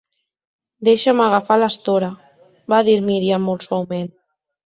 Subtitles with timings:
[0.87, 2.09] "Deixa'm agafar l'estora,
[2.75, 4.09] va dir Miriam molt suaument.